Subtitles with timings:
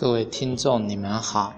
[0.00, 1.54] 各位听众，你们好，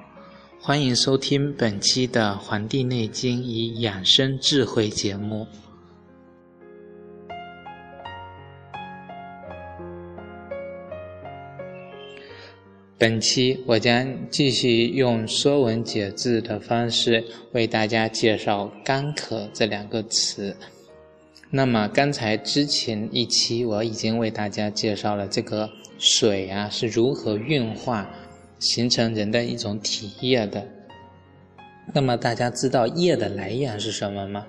[0.61, 5.47] 欢迎收听本期的《黄帝内经与养生智慧》节目。
[12.99, 20.57] 本期我将继续用《说文解字》的方式为大家介绍“干渴”这两个词。
[21.49, 28.11] 那么刚才之前一期我已经为大家介绍了这个水啊是如何运化。
[28.63, 30.65] 形成人的一种体液的，
[31.93, 34.47] 那么大家知道液的来源是什么吗？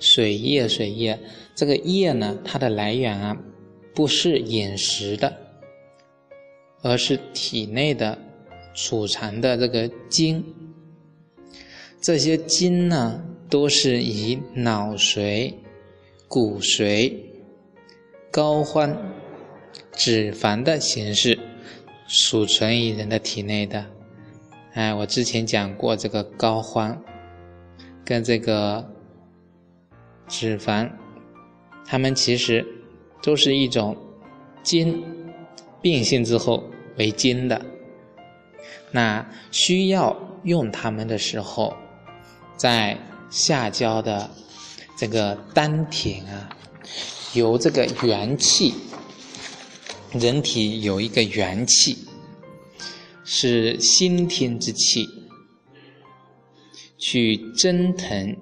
[0.00, 1.16] 水液，水液，
[1.54, 3.36] 这个液呢，它的来源啊，
[3.94, 5.32] 不是饮食的，
[6.82, 8.18] 而是体内的
[8.74, 10.44] 储藏的这个精。
[12.00, 15.54] 这些精呢，都是以脑髓、
[16.26, 17.12] 骨髓、
[18.32, 18.96] 高欢、
[19.92, 21.38] 脂肪的形式。
[22.08, 23.84] 储存于人的体内的，
[24.72, 26.96] 哎，我之前讲过这个膏肓，
[28.02, 28.82] 跟这个
[30.26, 30.90] 脂肪，
[31.84, 32.66] 它们其实
[33.22, 33.94] 都是一种
[34.62, 35.04] 筋，
[35.82, 36.64] 变性之后
[36.96, 37.60] 为筋的。
[38.90, 41.76] 那需要用它们的时候，
[42.56, 42.96] 在
[43.28, 44.30] 下焦的
[44.96, 46.48] 这个丹田啊，
[47.34, 48.72] 由这个元气。
[50.14, 51.98] 人体有一个元气，
[53.24, 55.06] 是先天之气，
[56.96, 58.34] 去蒸腾、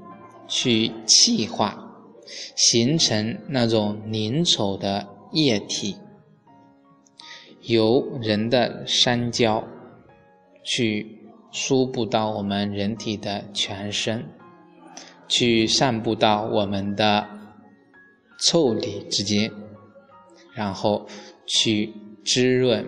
[0.46, 1.90] 去气化，
[2.54, 5.96] 形成那种凝稠的液体，
[7.62, 9.66] 由人的三焦
[10.62, 11.18] 去
[11.50, 14.24] 输布到我们人体的全身，
[15.26, 17.26] 去散布到我们的
[18.38, 19.50] 腠理之间，
[20.54, 21.08] 然后。
[21.46, 21.92] 去
[22.24, 22.84] 滋润、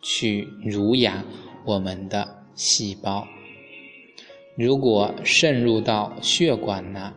[0.00, 1.24] 去濡养
[1.64, 3.26] 我们的细胞。
[4.56, 7.14] 如果渗入到血管呢，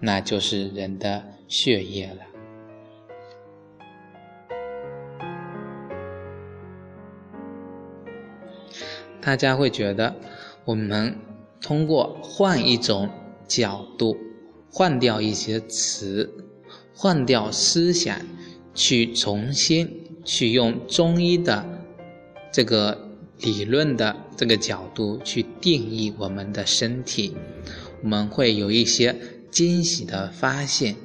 [0.00, 2.18] 那就是人的血液了。
[9.20, 10.14] 大家会觉得，
[10.66, 11.16] 我们
[11.62, 13.08] 通过换一种
[13.48, 14.14] 角度，
[14.70, 16.30] 换掉一些词，
[16.94, 18.20] 换掉思想，
[18.74, 20.03] 去重新。
[20.24, 21.64] 去用中医的
[22.52, 22.98] 这个
[23.40, 27.36] 理论的这个角度去定义我们的身体，
[28.02, 29.14] 我们会有一些
[29.50, 30.96] 惊喜的发现，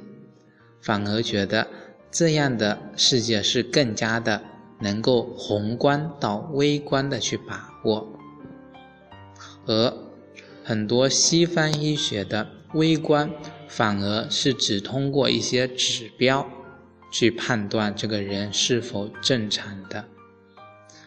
[0.80, 1.68] 反而觉得
[2.10, 4.42] 这样的世界是更加的
[4.80, 8.08] 能够宏观到微观的去把握，
[9.66, 9.94] 而
[10.64, 13.30] 很多西方医学的微观
[13.68, 16.48] 反而是只通过一些指标。
[17.10, 20.04] 去判断这个人是否正常的，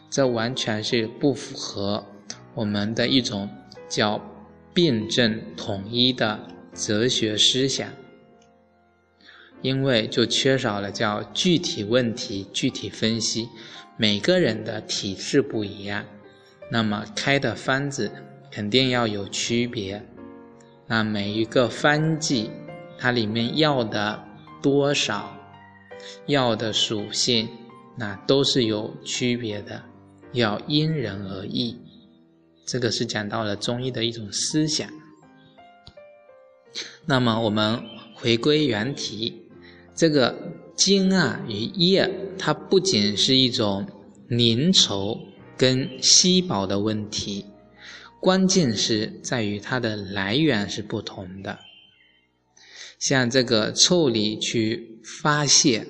[0.10, 2.06] 这完全是不符合
[2.54, 3.50] 我们的一种
[3.88, 4.22] 叫
[4.74, 6.40] 辩证统一的
[6.74, 7.88] 哲学思想，
[9.62, 13.48] 因为就缺少了叫具体问题具体分析。
[13.96, 16.04] 每个人的体质不一样，
[16.70, 18.12] 那么开的方子
[18.52, 20.04] 肯定要有区别。
[20.88, 22.50] 那每一个方剂，
[22.98, 24.24] 它里面要的
[24.62, 25.33] 多少？
[26.28, 27.48] 药的属性，
[27.98, 29.84] 那都是有区别的，
[30.34, 31.78] 要因人而异。
[32.66, 34.90] 这个是讲到了中医的一种思想。
[37.06, 37.84] 那么我们
[38.16, 39.42] 回归原题，
[39.94, 40.34] 这个
[40.76, 42.10] 精啊与液，
[42.40, 43.86] 它不仅是一种
[44.30, 45.20] 凝稠
[45.58, 47.46] 跟稀薄的问题，
[48.22, 51.60] 关键是在于它的来源是不同的。
[52.98, 55.86] 像这个腠理去发泄，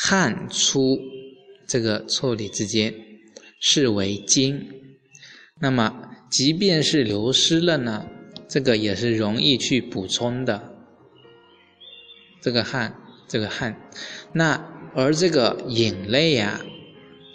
[0.00, 0.96] 汗出
[1.66, 2.94] 这个腠理之间
[3.58, 4.68] 是为精，
[5.60, 8.08] 那么即便是流失了呢，
[8.48, 10.72] 这个也是容易去补充的。
[12.40, 12.94] 这个汗，
[13.26, 13.76] 这个汗，
[14.32, 14.64] 那
[14.94, 16.60] 而这个饮泪啊、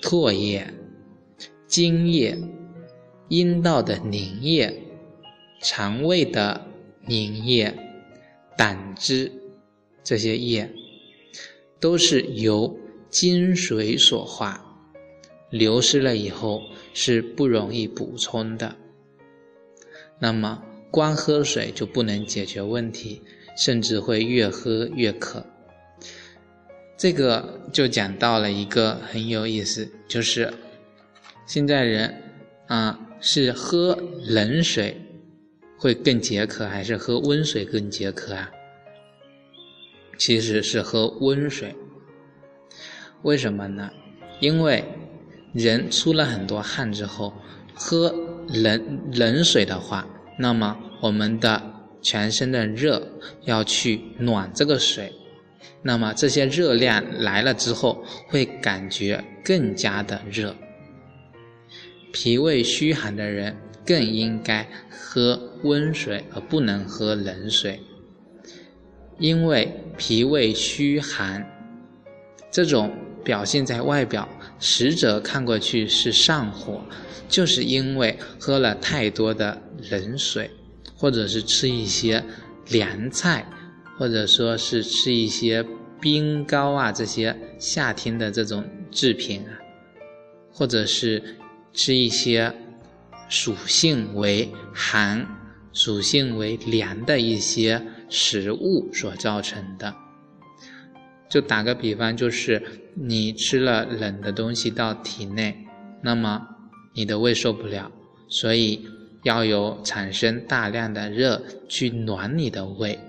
[0.01, 0.74] 唾液、
[1.68, 2.38] 津液、
[3.27, 4.83] 阴道的凝液、
[5.62, 6.65] 肠胃的
[7.06, 7.77] 凝液。
[8.56, 9.31] 胆汁
[10.04, 10.71] 这些液
[11.83, 14.63] 都是由金水所化，
[15.50, 16.62] 流失了以后
[16.94, 18.74] 是不容易补充的。
[20.18, 23.21] 那么光喝水就不能解决问题，
[23.57, 25.45] 甚至会越喝越渴。
[26.95, 30.53] 这个就讲到了一个很有意思，就是
[31.45, 32.15] 现在人
[32.68, 34.95] 啊是喝冷水。
[35.77, 38.50] 会更解渴还是喝温水更解渴啊？
[40.18, 41.75] 其实是喝温水。
[43.24, 43.89] 为什么呢？
[44.39, 44.83] 因为
[45.54, 47.33] 人出了很多汗之后，
[47.74, 48.13] 喝
[48.48, 50.07] 冷冷水的话，
[50.38, 51.62] 那么我们的
[52.01, 53.01] 全身的热
[53.44, 55.13] 要去暖这个水，
[55.81, 60.54] 那么这些热量来了之后，会感觉更加的热。
[62.12, 63.56] 脾胃虚寒的人
[63.86, 67.80] 更应该喝温水，而不能喝冷水，
[69.24, 71.50] 因为脾胃虚寒
[72.52, 72.92] 这种
[73.24, 74.28] 表现在外表。
[74.60, 76.81] 实则看过去是上火，
[77.30, 80.52] 就是因为喝了太多的冷水，
[80.94, 82.22] 或者是吃一些
[82.68, 83.46] 凉菜，
[83.98, 85.66] 或者说是吃一些
[86.02, 89.56] 冰糕啊这些夏天的这种制品啊，
[90.52, 91.24] 或者是
[91.72, 92.54] 吃一些
[93.30, 95.25] 属性为寒、
[95.74, 99.94] 属性为凉的一些食物所造成的。
[101.30, 102.62] 就打个比方，就是
[102.94, 105.68] 你吃了冷的东西到体内，
[106.02, 106.48] 那么
[106.94, 107.92] 你的胃受不了，
[108.28, 108.88] 所以
[109.24, 113.00] 要有产生大量的热去暖你的胃。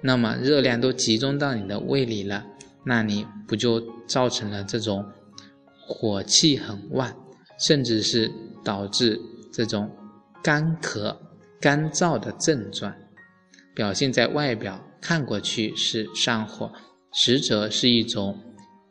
[0.00, 2.46] 那么热量都集中到你的胃里了，
[2.84, 5.04] 那你不就造成了这种
[5.78, 7.14] 火气很旺，
[7.58, 8.30] 甚至是
[8.64, 9.20] 导致
[9.52, 9.90] 这种
[10.42, 11.14] 干咳、
[11.64, 12.94] 干燥的症状，
[13.74, 16.70] 表现在外表看过去是上火。
[17.14, 18.38] 实则是一种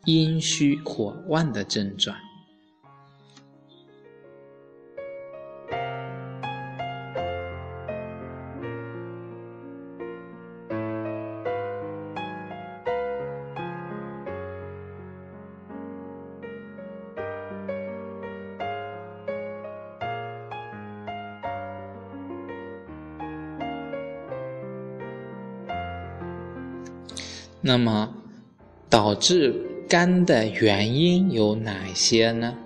[0.06, 2.18] 阴虚火旺的症状。
[27.66, 28.14] 那么，
[28.90, 29.56] 导致
[29.88, 32.58] 肝的原因有哪些呢？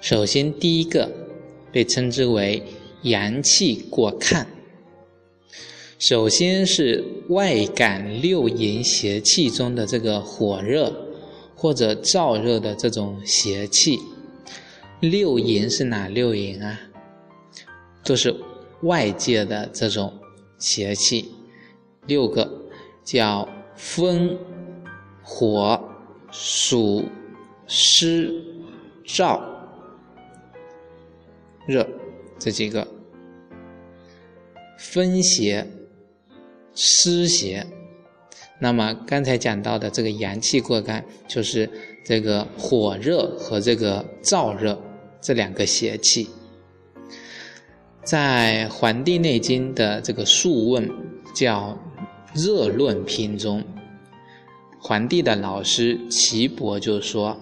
[0.00, 1.08] 首先，第一个
[1.70, 2.60] 被称之为
[3.02, 4.44] 阳气过亢。
[5.96, 10.92] 首先是外感六淫邪气中的这个火热
[11.54, 14.00] 或者燥热的这种邪气。
[14.98, 16.80] 六淫是哪六淫啊？
[18.02, 18.34] 都是
[18.82, 20.12] 外界的这种
[20.58, 21.32] 邪气，
[22.08, 22.64] 六个
[23.04, 23.48] 叫。
[23.76, 24.38] 风、
[25.22, 25.82] 火、
[26.30, 27.04] 暑、
[27.66, 28.32] 湿、
[29.04, 29.42] 燥、
[31.66, 31.86] 热
[32.38, 32.86] 这几个
[34.78, 35.66] 风邪、
[36.74, 37.66] 湿邪。
[38.60, 41.68] 那么刚才讲到的这个阳气过干，就是
[42.04, 44.80] 这个火热和这个燥热
[45.20, 46.30] 这两个邪气。
[48.02, 50.88] 在《黄帝内经》的这个《素问》
[51.34, 51.76] 叫。
[52.34, 53.62] 热论篇中，
[54.80, 57.38] 皇帝的老师岐伯就说：“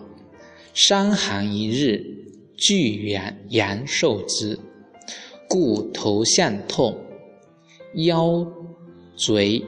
[0.74, 2.04] 伤寒一日，
[2.58, 4.58] 巨阳阳受之，
[5.48, 6.94] 故头项痛，
[7.94, 8.46] 腰
[9.16, 9.64] 椎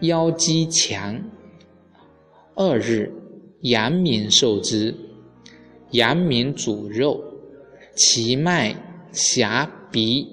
[0.00, 1.22] 腰肌强。
[2.56, 3.12] 二日，
[3.60, 4.92] 阳明受之，
[5.92, 7.22] 阳明主肉，
[7.94, 8.74] 其脉
[9.12, 10.26] 狭鼻，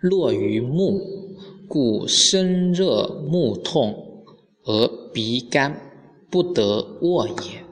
[0.00, 0.98] 落于目。”
[1.68, 4.24] 故身热目痛
[4.64, 5.74] 而鼻干，
[6.30, 7.64] 不得卧也。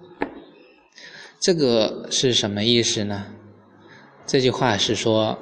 [1.41, 3.27] 这个是什么意思呢？
[4.27, 5.39] 这句话是说，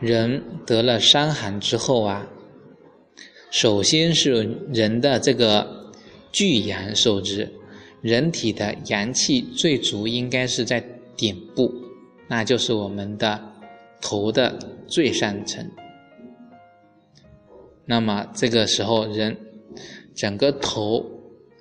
[0.00, 2.26] 人得了伤寒之后啊，
[3.50, 5.90] 首先是人的这个
[6.32, 7.52] 聚阳受之，
[8.00, 10.82] 人体的阳气最足应该是在
[11.14, 11.70] 顶部，
[12.26, 13.38] 那就是我们的
[14.00, 15.70] 头的最上层。
[17.84, 19.36] 那么这个时候，人
[20.14, 21.04] 整个头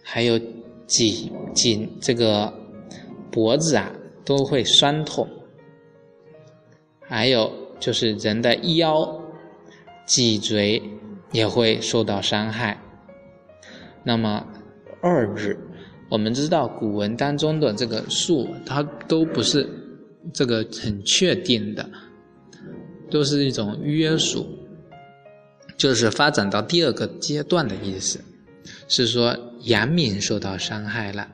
[0.04, 0.40] 还有
[0.86, 2.54] 颈颈这个
[3.32, 3.92] 脖子啊
[4.24, 5.28] 都会酸痛，
[7.02, 9.22] 还有就是人的腰、
[10.06, 10.82] 脊椎
[11.32, 12.80] 也会受到伤害。
[14.04, 14.46] 那么
[15.02, 15.58] 二日，
[16.10, 19.68] 我们知道古文当中的这个数，它都不是
[20.34, 21.90] 这个很确定的，
[23.10, 24.46] 都是一种约束。
[25.82, 28.24] 就是发展到第二个阶段的意思，
[28.88, 31.28] 是说阳明受到伤害了。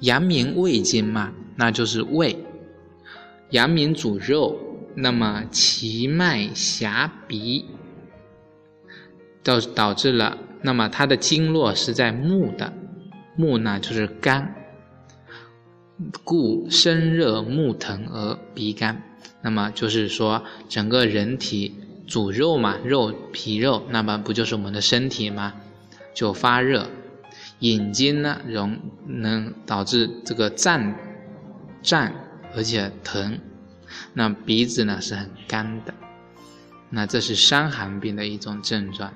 [0.00, 2.34] 阳明胃经嘛，那就是胃。
[3.50, 4.58] 阳明主肉，
[4.94, 7.66] 那么其脉狭鼻，
[9.42, 12.72] 导导致了，那么它的经络是在目的，
[13.36, 14.54] 目呢就是肝，
[16.24, 19.02] 故生热目疼而鼻干。
[19.42, 21.74] 那么就是说整个人体。
[22.06, 25.54] 主肉嘛，肉皮肉，那么不就是我们的身体吗？
[26.14, 26.88] 就发热，
[27.58, 30.94] 引经呢，容能导致这个胀
[31.82, 32.12] 胀
[32.54, 33.38] 而且疼，
[34.14, 35.92] 那鼻子呢是很干的，
[36.90, 39.12] 那这是伤寒病的一种症状。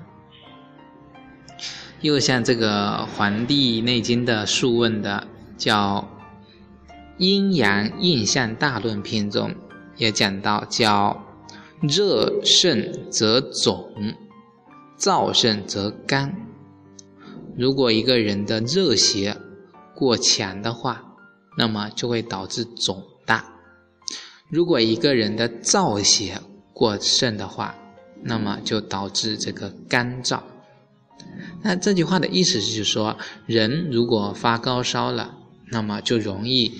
[2.01, 6.07] 又像这个《黄帝内经》的《素问》的叫
[7.17, 9.53] 《阴阳应象大论篇》中
[9.97, 11.23] 也讲到，叫
[11.81, 13.91] 热盛则肿，
[14.99, 16.35] 燥盛则干。
[17.57, 19.35] 如果一个人的热邪
[19.95, 21.15] 过强的话，
[21.57, 23.43] 那么就会导致肿大；
[24.49, 26.39] 如果一个人的燥邪
[26.71, 27.75] 过盛的话，
[28.21, 30.39] 那么就导致这个干燥。
[31.63, 35.35] 那这句话的意思是说，人如果发高烧了，
[35.71, 36.79] 那么就容易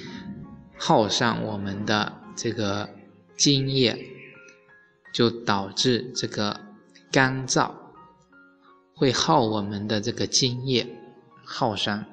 [0.78, 2.90] 耗上我们的这个
[3.36, 3.98] 津液，
[5.14, 6.60] 就导致这个
[7.12, 7.72] 干燥，
[8.94, 10.88] 会耗我们的这个津液，
[11.44, 12.06] 耗伤。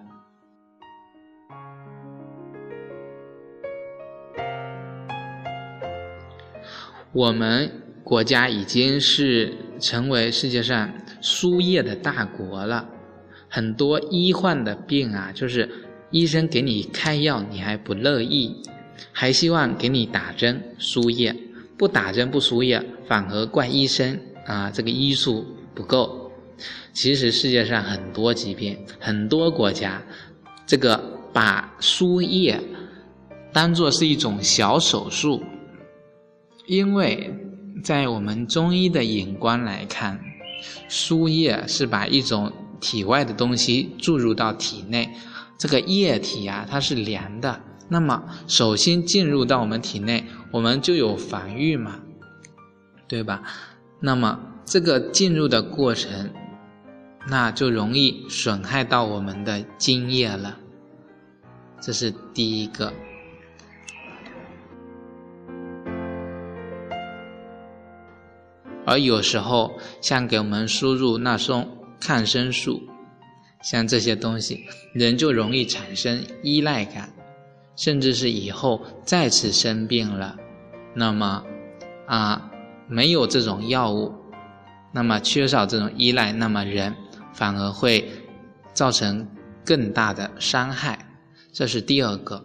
[7.12, 7.70] 我们
[8.04, 10.90] 国家已经是成为世界上。
[11.20, 12.88] 输液的大国了，
[13.48, 15.68] 很多医患的病啊，就是
[16.12, 18.62] 医生给你开药，你还不乐意，
[19.10, 21.34] 还希望给你打针输液，
[21.78, 26.30] 不打针不输液，反而怪医生啊，这个医术不够。
[26.92, 30.02] 其实世界上很多疾病，很多国家，
[30.66, 31.00] 这个
[31.32, 32.60] 把输液
[33.52, 35.42] 当做是一种小手术，
[36.66, 37.32] 因为
[37.84, 40.20] 在我们中医的眼光来看。
[40.88, 45.08] 输液是把一种体外的东西注入到体内，
[45.56, 47.60] 这个液体啊，它是凉的。
[47.88, 52.00] 那么首先进入到我们体内，我们就有防御嘛，
[53.06, 53.42] 对吧？
[54.00, 56.30] 那么这个进入的过程，
[57.26, 60.58] 那就容易损害到我们的精液了。
[61.80, 62.92] 这是第一个。
[68.84, 71.68] 而有时候，像给我们输入那种
[72.00, 72.82] 抗生素，
[73.62, 74.64] 像这些东西，
[74.94, 77.12] 人就容易产生依赖感，
[77.78, 80.36] 甚至是以后再次生病了，
[80.94, 81.44] 那么
[82.06, 82.50] 啊，
[82.88, 84.12] 没有这种药物，
[84.92, 86.94] 那么缺少这种依赖，那么人
[87.32, 88.10] 反而会
[88.74, 89.26] 造成
[89.64, 90.98] 更大的伤害。
[91.52, 92.44] 这是第二个。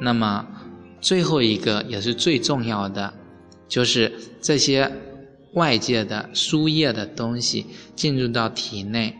[0.00, 0.46] 那么。
[1.00, 3.12] 最后一个也是最重要的，
[3.68, 4.90] 就是这些
[5.52, 9.14] 外界的输液的东西进入到体内，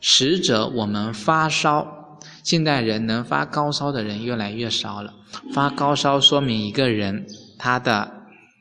[0.00, 5.14] 实则我们发烧，现代人能发高烧的人越来越少了。
[5.52, 7.26] 发高烧说明一个人
[7.58, 8.10] 他的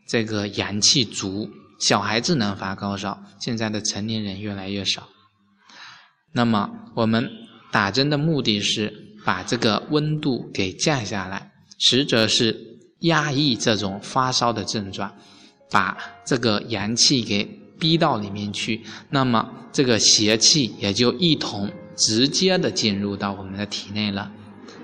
[0.08, 5.08] 这个阳气足，小孩子能发高烧，现在的成年人越来越少。
[6.34, 7.29] 那么我们
[7.72, 8.94] 打针的目的是
[9.25, 11.51] 把这个温度给降下来。
[11.79, 12.60] 实则是
[13.01, 15.13] 压抑这种发烧的症状，
[15.70, 17.48] 把这个阳气给
[17.79, 24.31] 逼到里面去，那么这个邪气也就一同直接的进入到我们的体内了。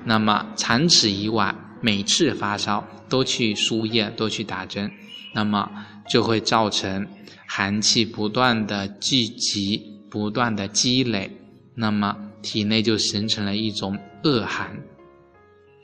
[0.06, 4.92] 那么长此以往，每次发烧都去输液，都去打针，
[5.34, 5.70] 那么
[6.10, 7.08] 就会造成
[7.48, 11.32] 寒气不断的聚集，不断的积累，
[11.76, 14.78] 那么体内就形成了一种恶寒。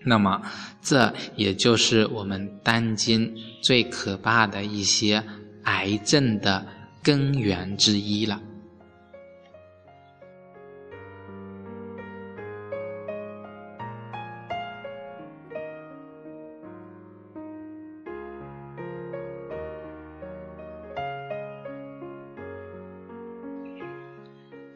[0.05, 0.41] 那么，
[0.81, 5.21] 这也就是我们当今最可怕的一些
[5.63, 6.65] 癌症的
[7.03, 8.41] 根源之一了。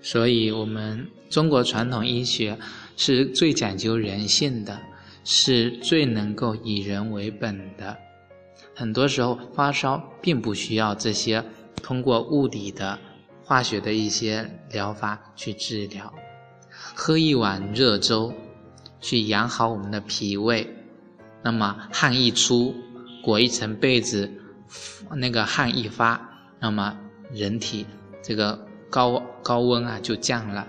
[0.01, 2.57] 所以，我们中国传统医学
[2.97, 4.79] 是最讲究人性的。
[5.25, 7.97] 是最能够以人为本的。
[8.75, 11.41] 很多时候发烧并不需要这些
[11.83, 12.97] 通过物理的、
[13.43, 16.11] 化学的一些疗法去治疗，
[16.95, 18.33] 喝一碗热粥，
[18.99, 20.67] 去养好我们的脾胃。
[21.43, 22.73] 那么汗一出，
[23.21, 24.31] 裹一层被子，
[25.11, 26.19] 那个汗一发，
[26.59, 26.97] 那么
[27.31, 27.85] 人体
[28.23, 30.67] 这个高高温啊就降了。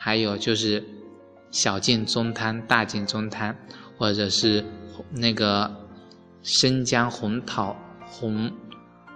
[0.00, 0.82] 还有就是。
[1.50, 3.56] 小进中汤、大进中汤，
[3.96, 4.62] 或者是
[5.10, 5.74] 那个
[6.42, 7.74] 生姜、红桃、
[8.04, 8.52] 红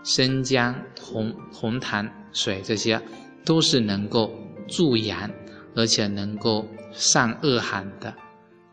[0.05, 3.01] 生姜、红红糖水，这些
[3.45, 4.33] 都是能够
[4.69, 5.31] 助阳，
[5.75, 8.15] 而且能够散恶寒的。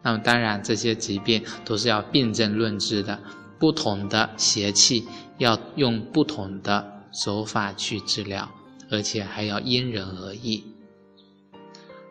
[0.02, 3.20] 那么，当然这些疾病都是要辨证论治的，
[3.60, 5.06] 不同的邪气
[5.38, 8.50] 要用不同的手法去治疗，
[8.90, 10.64] 而且还要因人而异。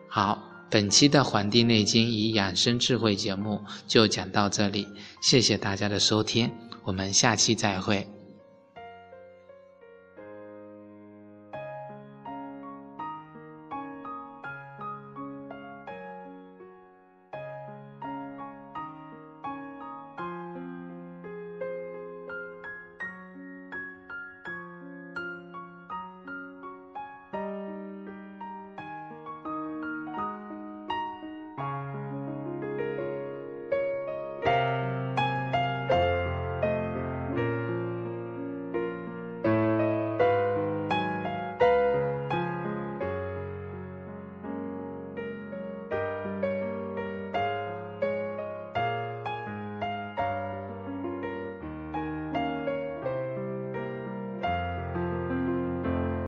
[0.07, 4.87] 好，本期的《黄帝内经与养生智慧》节目就讲到这里，
[5.21, 6.51] 谢谢大家的收听，
[6.83, 8.07] 我们下期再会。